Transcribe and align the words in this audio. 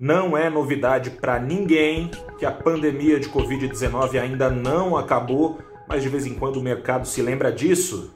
Não 0.00 0.34
é 0.34 0.48
novidade 0.48 1.10
para 1.10 1.38
ninguém 1.38 2.10
que 2.38 2.46
a 2.46 2.50
pandemia 2.50 3.20
de 3.20 3.28
Covid-19 3.28 4.18
ainda 4.18 4.48
não 4.48 4.96
acabou, 4.96 5.58
mas 5.86 6.02
de 6.02 6.08
vez 6.08 6.24
em 6.24 6.32
quando 6.32 6.56
o 6.56 6.62
mercado 6.62 7.06
se 7.06 7.20
lembra 7.20 7.52
disso. 7.52 8.14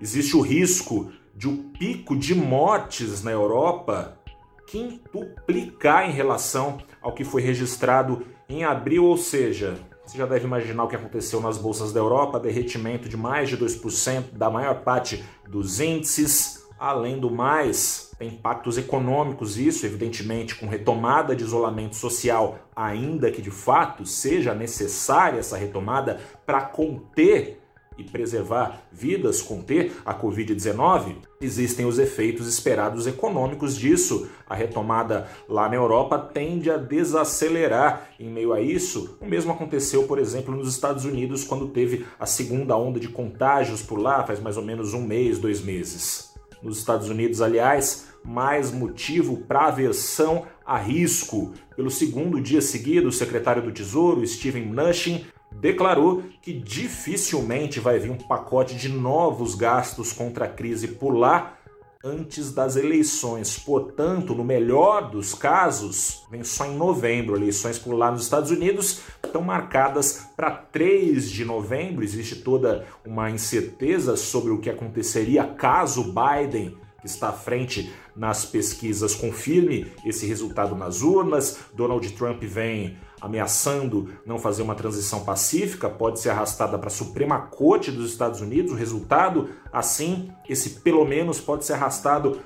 existe 0.00 0.36
o 0.36 0.42
risco 0.42 1.10
de 1.34 1.48
o 1.48 1.52
um 1.52 1.56
pico 1.56 2.14
de 2.14 2.34
mortes 2.34 3.22
na 3.22 3.30
Europa 3.30 4.18
quintuplicar 4.66 6.08
em 6.08 6.12
relação 6.12 6.78
ao 7.00 7.14
que 7.14 7.24
foi 7.24 7.42
registrado 7.42 8.26
em 8.48 8.64
abril, 8.64 9.04
ou 9.04 9.16
seja, 9.16 9.78
você 10.04 10.18
já 10.18 10.26
deve 10.26 10.44
imaginar 10.44 10.84
o 10.84 10.88
que 10.88 10.96
aconteceu 10.96 11.40
nas 11.40 11.56
bolsas 11.56 11.92
da 11.92 12.00
Europa, 12.00 12.38
derretimento 12.38 13.08
de 13.08 13.16
mais 13.16 13.48
de 13.48 13.56
2% 13.56 14.32
da 14.32 14.50
maior 14.50 14.82
parte 14.82 15.24
dos 15.48 15.80
índices. 15.80 16.62
Além 16.78 17.18
do 17.18 17.30
mais, 17.30 18.10
tem 18.18 18.28
impactos 18.28 18.76
econômicos, 18.76 19.56
isso, 19.56 19.86
evidentemente, 19.86 20.56
com 20.56 20.66
retomada 20.66 21.34
de 21.34 21.42
isolamento 21.42 21.96
social, 21.96 22.58
ainda 22.76 23.30
que 23.30 23.40
de 23.40 23.50
fato 23.50 24.04
seja 24.04 24.54
necessária 24.54 25.38
essa 25.38 25.56
retomada 25.56 26.20
para 26.44 26.60
conter 26.60 27.63
e 27.96 28.04
preservar 28.04 28.82
vidas, 28.92 29.40
conter 29.40 29.92
a 30.04 30.14
Covid-19, 30.14 31.16
existem 31.40 31.86
os 31.86 31.98
efeitos 31.98 32.48
esperados 32.48 33.06
econômicos 33.06 33.76
disso. 33.76 34.28
A 34.46 34.54
retomada 34.54 35.28
lá 35.48 35.68
na 35.68 35.76
Europa 35.76 36.18
tende 36.18 36.70
a 36.70 36.76
desacelerar. 36.76 38.10
Em 38.18 38.28
meio 38.28 38.52
a 38.52 38.60
isso, 38.60 39.16
o 39.20 39.26
mesmo 39.26 39.52
aconteceu, 39.52 40.04
por 40.04 40.18
exemplo, 40.18 40.54
nos 40.54 40.68
Estados 40.68 41.04
Unidos, 41.04 41.44
quando 41.44 41.68
teve 41.68 42.06
a 42.18 42.26
segunda 42.26 42.76
onda 42.76 42.98
de 42.98 43.08
contágios 43.08 43.82
por 43.82 43.98
lá, 43.98 44.24
faz 44.24 44.40
mais 44.40 44.56
ou 44.56 44.62
menos 44.62 44.94
um 44.94 45.02
mês, 45.02 45.38
dois 45.38 45.60
meses. 45.60 46.32
Nos 46.62 46.78
Estados 46.78 47.08
Unidos, 47.08 47.42
aliás, 47.42 48.06
mais 48.24 48.72
motivo 48.72 49.36
para 49.36 49.66
aversão 49.66 50.46
a 50.64 50.78
risco. 50.78 51.52
Pelo 51.76 51.90
segundo 51.90 52.40
dia 52.40 52.62
seguido, 52.62 53.08
o 53.08 53.12
secretário 53.12 53.62
do 53.62 53.72
Tesouro, 53.72 54.26
Steven 54.26 54.64
Mnuchin, 54.66 55.26
declarou 55.60 56.22
que 56.42 56.52
dificilmente 56.52 57.80
vai 57.80 57.98
vir 57.98 58.10
um 58.10 58.18
pacote 58.18 58.76
de 58.76 58.88
novos 58.88 59.54
gastos 59.54 60.12
contra 60.12 60.46
a 60.46 60.48
crise 60.48 60.88
por 60.88 61.14
lá 61.14 61.58
antes 62.04 62.52
das 62.52 62.76
eleições. 62.76 63.58
Portanto, 63.58 64.34
no 64.34 64.44
melhor 64.44 65.10
dos 65.10 65.32
casos, 65.32 66.22
vem 66.30 66.44
só 66.44 66.66
em 66.66 66.76
novembro. 66.76 67.34
Eleições 67.34 67.78
por 67.78 67.94
lá 67.94 68.10
nos 68.10 68.24
Estados 68.24 68.50
Unidos 68.50 69.00
estão 69.24 69.40
marcadas 69.40 70.26
para 70.36 70.50
3 70.50 71.30
de 71.30 71.46
novembro. 71.46 72.04
Existe 72.04 72.36
toda 72.36 72.86
uma 73.06 73.30
incerteza 73.30 74.16
sobre 74.16 74.52
o 74.52 74.58
que 74.58 74.68
aconteceria 74.68 75.44
caso 75.44 76.12
Biden 76.12 76.76
que 77.04 77.10
está 77.10 77.28
à 77.28 77.32
frente 77.32 77.92
nas 78.16 78.46
pesquisas 78.46 79.14
confirme 79.14 79.92
esse 80.06 80.26
resultado 80.26 80.74
nas 80.74 81.02
urnas. 81.02 81.58
Donald 81.74 82.10
Trump 82.12 82.42
vem 82.42 82.96
ameaçando 83.20 84.08
não 84.24 84.38
fazer 84.38 84.62
uma 84.62 84.74
transição 84.74 85.22
pacífica, 85.22 85.88
pode 85.88 86.18
ser 86.18 86.30
arrastada 86.30 86.78
para 86.78 86.88
a 86.88 86.90
Suprema 86.90 87.38
Corte 87.38 87.90
dos 87.90 88.10
Estados 88.10 88.40
Unidos. 88.40 88.72
O 88.72 88.74
resultado, 88.74 89.50
assim, 89.70 90.30
esse 90.48 90.80
pelo 90.80 91.04
menos 91.04 91.40
pode 91.40 91.66
ser 91.66 91.74
arrastado 91.74 92.40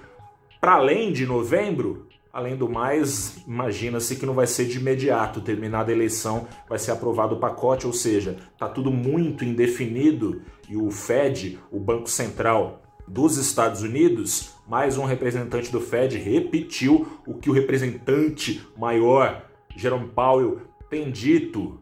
para 0.60 0.74
além 0.74 1.12
de 1.12 1.24
novembro. 1.24 2.08
Além 2.32 2.56
do 2.56 2.68
mais, 2.68 3.38
imagina-se 3.46 4.16
que 4.16 4.26
não 4.26 4.34
vai 4.34 4.46
ser 4.46 4.66
de 4.66 4.78
imediato, 4.78 5.40
terminada 5.40 5.90
a 5.90 5.94
eleição, 5.94 6.46
vai 6.68 6.78
ser 6.78 6.90
aprovado 6.90 7.36
o 7.36 7.40
pacote, 7.40 7.86
ou 7.86 7.92
seja, 7.92 8.36
está 8.52 8.68
tudo 8.68 8.90
muito 8.90 9.44
indefinido 9.44 10.42
e 10.68 10.76
o 10.76 10.90
Fed, 10.90 11.58
o 11.72 11.80
Banco 11.80 12.08
Central, 12.08 12.82
dos 13.08 13.38
Estados 13.38 13.82
Unidos, 13.82 14.54
mais 14.66 14.98
um 14.98 15.04
representante 15.04 15.72
do 15.72 15.80
Fed 15.80 16.18
repetiu 16.18 17.20
o 17.26 17.34
que 17.34 17.48
o 17.48 17.52
representante 17.54 18.66
maior, 18.76 19.46
Jerome 19.74 20.08
Powell, 20.08 20.60
tem 20.90 21.10
dito. 21.10 21.80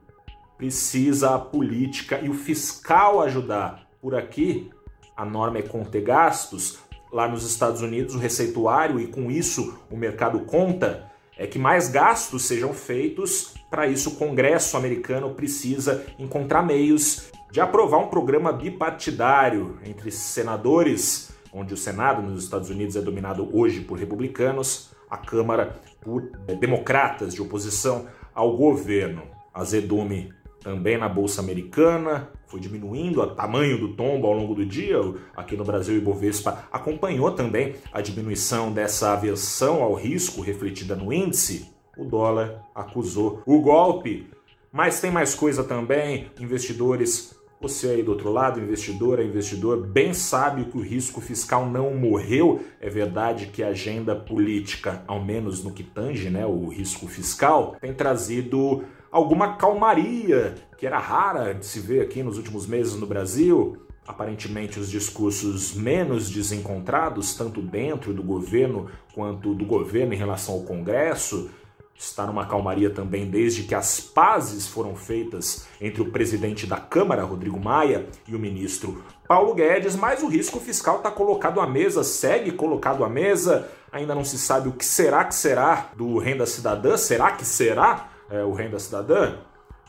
Precisa 0.56 1.34
a 1.34 1.38
política 1.38 2.20
e 2.20 2.28
o 2.28 2.34
fiscal 2.34 3.20
ajudar. 3.22 3.88
Por 4.00 4.14
aqui, 4.14 4.70
a 5.16 5.24
norma 5.24 5.58
é 5.58 5.62
conter 5.62 6.02
gastos. 6.02 6.78
Lá 7.12 7.28
nos 7.28 7.44
Estados 7.44 7.82
Unidos, 7.82 8.14
o 8.14 8.18
receituário, 8.18 9.00
e 9.00 9.06
com 9.08 9.30
isso 9.30 9.78
o 9.90 9.96
mercado 9.96 10.40
conta, 10.40 11.10
é 11.36 11.46
que 11.46 11.58
mais 11.58 11.88
gastos 11.88 12.44
sejam 12.44 12.72
feitos. 12.72 13.54
Para 13.70 13.86
isso, 13.86 14.10
o 14.10 14.14
Congresso 14.16 14.76
americano 14.76 15.34
precisa 15.34 16.04
encontrar 16.18 16.62
meios 16.62 17.30
de 17.50 17.60
aprovar 17.60 17.98
um 17.98 18.08
programa 18.08 18.52
bipartidário 18.52 19.78
entre 19.84 20.10
senadores, 20.10 21.30
onde 21.52 21.74
o 21.74 21.76
Senado 21.76 22.22
nos 22.22 22.44
Estados 22.44 22.70
Unidos 22.70 22.96
é 22.96 23.00
dominado 23.00 23.48
hoje 23.56 23.80
por 23.80 23.98
republicanos, 23.98 24.90
a 25.10 25.16
Câmara 25.16 25.80
por 26.00 26.30
é, 26.48 26.54
democratas 26.54 27.34
de 27.34 27.42
oposição 27.42 28.06
ao 28.34 28.56
governo. 28.56 29.22
Azedume 29.54 30.32
também 30.66 30.98
na 30.98 31.08
Bolsa 31.08 31.40
Americana, 31.40 32.28
foi 32.48 32.58
diminuindo 32.58 33.22
o 33.22 33.26
tamanho 33.36 33.78
do 33.78 33.94
tombo 33.94 34.26
ao 34.26 34.32
longo 34.32 34.52
do 34.52 34.66
dia. 34.66 34.96
Aqui 35.36 35.56
no 35.56 35.62
Brasil, 35.62 35.94
o 35.94 35.98
Ibovespa 35.98 36.66
acompanhou 36.72 37.30
também 37.30 37.76
a 37.92 38.00
diminuição 38.00 38.72
dessa 38.72 39.12
aversão 39.12 39.80
ao 39.80 39.94
risco 39.94 40.40
refletida 40.40 40.96
no 40.96 41.12
índice. 41.12 41.70
O 41.96 42.04
dólar 42.04 42.64
acusou 42.74 43.42
o 43.46 43.60
golpe. 43.60 44.28
Mas 44.72 45.00
tem 45.00 45.08
mais 45.08 45.36
coisa 45.36 45.62
também. 45.62 46.32
Investidores 46.40 47.38
você 47.68 47.88
aí 47.88 48.02
do 48.02 48.12
outro 48.12 48.30
lado, 48.30 48.60
investidor, 48.60 49.20
investidor, 49.20 49.84
bem 49.84 50.14
sabe 50.14 50.66
que 50.66 50.78
o 50.78 50.80
risco 50.80 51.20
fiscal 51.20 51.68
não 51.68 51.94
morreu. 51.94 52.60
É 52.80 52.88
verdade 52.88 53.46
que 53.46 53.62
a 53.62 53.68
agenda 53.68 54.14
política, 54.14 55.02
ao 55.06 55.24
menos 55.24 55.64
no 55.64 55.72
que 55.72 55.82
tange 55.82 56.30
né, 56.30 56.46
o 56.46 56.68
risco 56.68 57.08
fiscal, 57.08 57.76
tem 57.80 57.92
trazido 57.92 58.84
alguma 59.10 59.56
calmaria 59.56 60.54
que 60.78 60.86
era 60.86 60.98
rara 60.98 61.52
de 61.54 61.66
se 61.66 61.80
ver 61.80 62.02
aqui 62.02 62.22
nos 62.22 62.36
últimos 62.36 62.66
meses 62.66 62.94
no 62.94 63.06
Brasil. 63.06 63.76
Aparentemente, 64.06 64.78
os 64.78 64.88
discursos 64.88 65.74
menos 65.74 66.30
desencontrados, 66.30 67.34
tanto 67.34 67.60
dentro 67.60 68.14
do 68.14 68.22
governo 68.22 68.88
quanto 69.12 69.54
do 69.54 69.64
governo 69.64 70.14
em 70.14 70.16
relação 70.16 70.54
ao 70.54 70.60
Congresso, 70.60 71.50
está 71.98 72.26
numa 72.26 72.46
calmaria 72.46 72.90
também 72.90 73.26
desde 73.26 73.62
que 73.62 73.74
as 73.74 74.00
pazes 74.00 74.66
foram 74.66 74.94
feitas 74.94 75.66
entre 75.80 76.02
o 76.02 76.10
presidente 76.10 76.66
da 76.66 76.76
Câmara, 76.76 77.24
Rodrigo 77.24 77.58
Maia, 77.58 78.06
e 78.28 78.34
o 78.34 78.38
ministro 78.38 79.02
Paulo 79.26 79.54
Guedes, 79.54 79.96
mas 79.96 80.22
o 80.22 80.28
risco 80.28 80.60
fiscal 80.60 80.98
está 80.98 81.10
colocado 81.10 81.60
à 81.60 81.66
mesa, 81.66 82.04
segue 82.04 82.52
colocado 82.52 83.04
à 83.04 83.08
mesa, 83.08 83.68
ainda 83.90 84.14
não 84.14 84.24
se 84.24 84.38
sabe 84.38 84.68
o 84.68 84.72
que 84.72 84.84
será 84.84 85.24
que 85.24 85.34
será 85.34 85.90
do 85.96 86.18
Renda 86.18 86.46
Cidadã, 86.46 86.96
será 86.96 87.32
que 87.32 87.44
será 87.44 88.08
é, 88.30 88.44
o 88.44 88.52
Renda 88.52 88.78
Cidadã? 88.78 89.38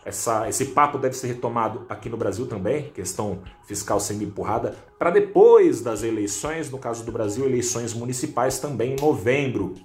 Essa, 0.05 0.47
esse 0.47 0.67
papo 0.67 0.97
deve 0.97 1.17
ser 1.17 1.27
retomado 1.27 1.85
aqui 1.89 2.07
no 2.07 2.15
Brasil 2.15 2.47
também, 2.47 2.91
questão 2.91 3.41
fiscal 3.65 3.99
sendo 3.99 4.23
empurrada 4.23 4.73
para 4.97 5.09
depois 5.09 5.81
das 5.81 6.01
eleições, 6.01 6.71
no 6.71 6.77
caso 6.77 7.03
do 7.03 7.11
Brasil, 7.11 7.45
eleições 7.45 7.93
municipais 7.93 8.57
também 8.57 8.93
em 8.93 9.01
novembro 9.01 9.75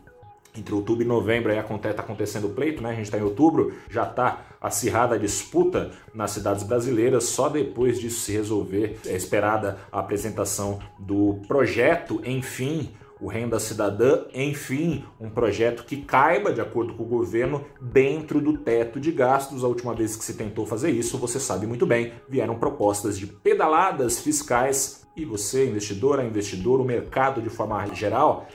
entre 0.56 0.74
outubro 0.74 1.02
e 1.02 1.06
novembro 1.06 1.50
aí 1.50 1.58
está 1.58 2.02
acontecendo 2.02 2.46
o 2.46 2.50
pleito, 2.50 2.82
né? 2.82 2.90
A 2.90 2.94
gente 2.94 3.04
está 3.04 3.18
em 3.18 3.22
outubro, 3.22 3.72
já 3.88 4.04
está 4.04 4.44
acirrada 4.60 5.14
a 5.14 5.18
disputa 5.18 5.90
nas 6.14 6.30
cidades 6.32 6.62
brasileiras. 6.62 7.24
Só 7.24 7.48
depois 7.48 7.98
disso 7.98 8.20
se 8.20 8.32
resolver 8.32 8.98
é 9.06 9.16
esperada 9.16 9.78
a 9.90 10.00
apresentação 10.00 10.78
do 10.98 11.40
projeto, 11.48 12.20
enfim, 12.24 12.90
o 13.22 13.28
Renda 13.28 13.60
Cidadã, 13.60 14.24
enfim, 14.34 15.04
um 15.20 15.30
projeto 15.30 15.84
que 15.84 15.98
caiba, 15.98 16.52
de 16.52 16.60
acordo 16.60 16.94
com 16.94 17.04
o 17.04 17.06
governo, 17.06 17.64
dentro 17.80 18.40
do 18.40 18.58
teto 18.58 18.98
de 18.98 19.12
gastos. 19.12 19.62
A 19.62 19.68
última 19.68 19.94
vez 19.94 20.16
que 20.16 20.24
se 20.24 20.34
tentou 20.34 20.66
fazer 20.66 20.90
isso, 20.90 21.16
você 21.18 21.38
sabe 21.38 21.64
muito 21.64 21.86
bem, 21.86 22.12
vieram 22.28 22.58
propostas 22.58 23.16
de 23.16 23.28
pedaladas 23.28 24.18
fiscais 24.18 25.06
e 25.16 25.24
você, 25.24 25.68
investidora, 25.68 26.24
investidor, 26.24 26.80
o 26.80 26.84
mercado 26.84 27.40
de 27.40 27.48
forma 27.48 27.86
geral, 27.94 28.48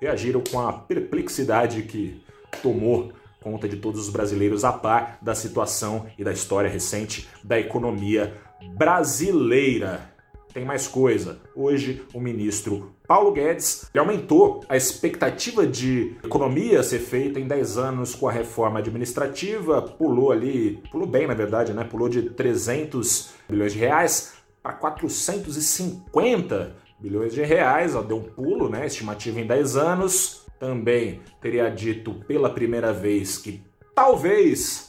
reagiram 0.00 0.40
com 0.40 0.60
a 0.60 0.72
perplexidade 0.72 1.82
que 1.82 2.22
tomou 2.62 3.12
conta 3.40 3.68
de 3.68 3.76
todos 3.76 4.00
os 4.00 4.10
brasileiros 4.10 4.64
a 4.64 4.72
par 4.72 5.18
da 5.22 5.34
situação 5.34 6.06
e 6.18 6.24
da 6.24 6.32
história 6.32 6.68
recente 6.68 7.28
da 7.42 7.58
economia 7.58 8.34
brasileira. 8.76 10.12
Tem 10.52 10.64
mais 10.64 10.88
coisa. 10.88 11.40
Hoje, 11.54 12.04
o 12.12 12.20
ministro 12.20 12.92
Paulo 13.06 13.32
Guedes 13.32 13.88
aumentou 13.96 14.64
a 14.68 14.76
expectativa 14.76 15.66
de 15.66 16.16
economia 16.22 16.82
ser 16.82 16.98
feita 16.98 17.38
em 17.38 17.46
10 17.46 17.78
anos 17.78 18.14
com 18.14 18.28
a 18.28 18.32
reforma 18.32 18.80
administrativa, 18.80 19.80
pulou 19.80 20.32
ali, 20.32 20.82
pulou 20.90 21.06
bem 21.06 21.26
na 21.26 21.34
verdade, 21.34 21.72
né? 21.72 21.84
Pulou 21.84 22.08
de 22.08 22.30
300 22.30 23.30
bilhões 23.48 23.72
de 23.72 23.78
reais 23.78 24.34
para 24.62 24.72
450 24.72 26.87
bilhões 26.98 27.32
de 27.32 27.42
reais, 27.42 27.94
ó, 27.94 28.02
deu 28.02 28.18
um 28.18 28.22
pulo, 28.22 28.68
né? 28.68 28.86
Estimativa 28.86 29.40
em 29.40 29.46
10 29.46 29.76
anos. 29.76 30.46
Também 30.58 31.20
teria 31.40 31.70
dito 31.70 32.12
pela 32.26 32.50
primeira 32.50 32.92
vez 32.92 33.38
que 33.38 33.62
talvez 33.94 34.88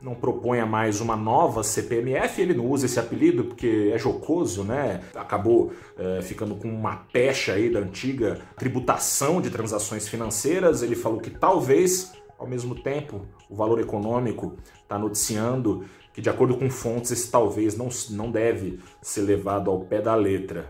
não 0.00 0.14
proponha 0.14 0.66
mais 0.66 1.00
uma 1.00 1.16
nova 1.16 1.62
CPMF, 1.62 2.40
ele 2.40 2.54
não 2.54 2.66
usa 2.66 2.86
esse 2.86 2.98
apelido 2.98 3.44
porque 3.44 3.92
é 3.94 3.98
jocoso, 3.98 4.64
né? 4.64 5.00
Acabou 5.14 5.72
é, 5.96 6.20
ficando 6.22 6.56
com 6.56 6.68
uma 6.68 6.96
pecha 7.12 7.52
aí 7.52 7.70
da 7.70 7.78
antiga 7.78 8.40
tributação 8.56 9.40
de 9.40 9.48
transações 9.50 10.08
financeiras. 10.08 10.82
Ele 10.82 10.96
falou 10.96 11.20
que 11.20 11.30
talvez, 11.30 12.12
ao 12.36 12.48
mesmo 12.48 12.74
tempo, 12.74 13.22
o 13.48 13.54
valor 13.54 13.80
econômico 13.80 14.56
está 14.82 14.98
noticiando 14.98 15.84
que, 16.12 16.20
de 16.20 16.28
acordo 16.28 16.56
com 16.56 16.68
fontes, 16.68 17.12
esse 17.12 17.30
talvez 17.30 17.76
não, 17.76 17.88
não 18.10 18.30
deve 18.30 18.80
ser 19.00 19.22
levado 19.22 19.70
ao 19.70 19.80
pé 19.80 20.00
da 20.00 20.16
letra 20.16 20.68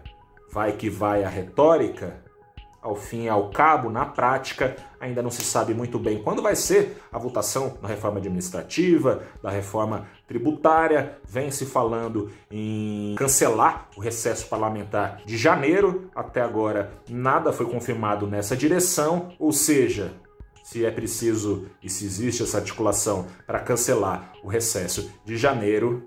vai 0.53 0.73
que 0.73 0.91
vai 0.91 1.25
a 1.25 1.29
retórica, 1.29 2.23
ao 2.83 2.95
fim 2.97 3.23
e 3.23 3.29
ao 3.29 3.49
cabo, 3.51 3.89
na 3.89 4.05
prática, 4.05 4.77
ainda 5.01 5.23
não 5.23 5.31
se 5.31 5.43
sabe 5.43 5.73
muito 5.73 6.01
bem 6.01 6.21
quando 6.21 6.43
vai 6.43 6.57
ser 6.57 7.01
a 7.13 7.19
votação 7.19 7.79
na 7.81 7.89
reforma 7.89 8.19
administrativa, 8.19 9.23
da 9.41 9.51
reforma 9.51 10.07
tributária. 10.27 11.17
Vem 11.25 11.51
se 11.51 11.65
falando 11.65 12.31
em 12.51 13.15
cancelar 13.17 13.89
o 13.97 14.01
recesso 14.01 14.49
parlamentar 14.49 15.23
de 15.25 15.37
janeiro. 15.37 16.11
Até 16.15 16.41
agora, 16.41 16.91
nada 17.09 17.53
foi 17.53 17.67
confirmado 17.67 18.27
nessa 18.27 18.57
direção, 18.57 19.33
ou 19.39 19.53
seja, 19.53 20.13
se 20.65 20.85
é 20.85 20.91
preciso 20.91 21.67
e 21.81 21.89
se 21.89 22.05
existe 22.05 22.43
essa 22.43 22.59
articulação 22.59 23.27
para 23.47 23.61
cancelar 23.61 24.33
o 24.43 24.49
recesso 24.49 25.13
de 25.25 25.37
janeiro, 25.37 26.05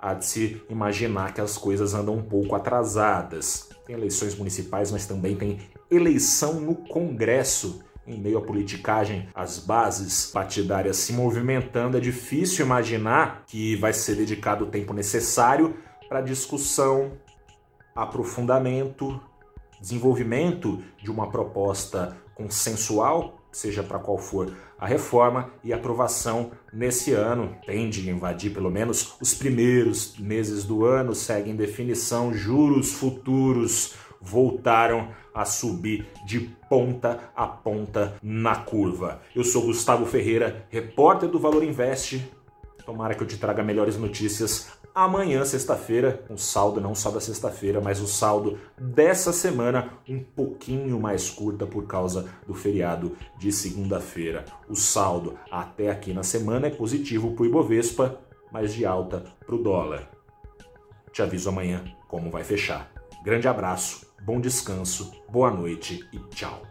há 0.00 0.14
de 0.14 0.24
se 0.24 0.62
imaginar 0.68 1.34
que 1.34 1.40
as 1.40 1.58
coisas 1.58 1.94
andam 1.94 2.14
um 2.14 2.22
pouco 2.22 2.54
atrasadas. 2.54 3.68
Tem 3.86 3.96
eleições 3.96 4.34
municipais, 4.34 4.90
mas 4.90 5.06
também 5.06 5.36
tem 5.36 5.58
eleição 5.90 6.60
no 6.60 6.74
Congresso. 6.74 7.82
Em 8.06 8.18
meio 8.18 8.38
à 8.38 8.40
politicagem, 8.40 9.28
as 9.34 9.58
bases 9.58 10.26
partidárias 10.26 10.96
se 10.96 11.12
movimentando, 11.12 11.96
é 11.96 12.00
difícil 12.00 12.64
imaginar 12.64 13.44
que 13.46 13.76
vai 13.76 13.92
ser 13.92 14.14
dedicado 14.14 14.64
o 14.64 14.68
tempo 14.68 14.94
necessário 14.94 15.76
para 16.08 16.22
discussão, 16.22 17.12
aprofundamento, 17.94 19.20
desenvolvimento 19.78 20.82
de 21.02 21.10
uma 21.10 21.30
proposta 21.30 22.16
consensual, 22.34 23.38
seja 23.52 23.82
para 23.82 23.98
qual 23.98 24.16
for 24.16 24.56
a 24.78 24.86
reforma 24.86 25.50
e 25.64 25.72
aprovação 25.72 26.52
nesse 26.72 27.12
ano. 27.12 27.56
Tende 27.66 28.08
a 28.08 28.12
invadir 28.12 28.52
pelo 28.52 28.70
menos 28.70 29.14
os 29.20 29.34
primeiros 29.34 30.16
meses 30.18 30.64
do 30.64 30.84
ano, 30.84 31.14
segue 31.14 31.50
em 31.50 31.56
definição, 31.56 32.32
juros 32.32 32.92
futuros 32.92 33.94
voltaram 34.20 35.08
a 35.34 35.44
subir 35.44 36.08
de 36.26 36.40
ponta 36.68 37.30
a 37.34 37.46
ponta 37.46 38.16
na 38.22 38.56
curva. 38.56 39.20
Eu 39.34 39.44
sou 39.44 39.62
Gustavo 39.62 40.04
Ferreira, 40.06 40.66
repórter 40.68 41.28
do 41.28 41.38
Valor 41.38 41.62
Invest. 41.62 42.20
Tomara 42.88 43.14
que 43.14 43.22
eu 43.22 43.26
te 43.26 43.36
traga 43.36 43.62
melhores 43.62 43.98
notícias 43.98 44.68
amanhã, 44.94 45.44
sexta-feira, 45.44 46.24
um 46.30 46.38
saldo 46.38 46.80
não 46.80 46.94
só 46.94 47.10
da 47.10 47.20
sexta-feira, 47.20 47.82
mas 47.82 48.00
o 48.00 48.06
saldo 48.06 48.58
dessa 48.78 49.30
semana 49.30 49.90
um 50.08 50.24
pouquinho 50.24 50.98
mais 50.98 51.28
curta 51.28 51.66
por 51.66 51.86
causa 51.86 52.30
do 52.46 52.54
feriado 52.54 53.14
de 53.36 53.52
segunda-feira. 53.52 54.46
O 54.70 54.74
saldo 54.74 55.38
até 55.50 55.90
aqui 55.90 56.14
na 56.14 56.22
semana 56.22 56.68
é 56.68 56.70
positivo 56.70 57.34
para 57.34 57.42
o 57.42 57.46
Ibovespa, 57.46 58.20
mas 58.50 58.72
de 58.72 58.86
alta 58.86 59.22
para 59.44 59.54
o 59.54 59.62
dólar. 59.62 60.08
Te 61.12 61.20
aviso 61.20 61.50
amanhã 61.50 61.84
como 62.08 62.30
vai 62.30 62.42
fechar. 62.42 62.90
Grande 63.22 63.46
abraço, 63.46 64.06
bom 64.24 64.40
descanso, 64.40 65.12
boa 65.28 65.50
noite 65.50 66.08
e 66.10 66.18
tchau. 66.34 66.62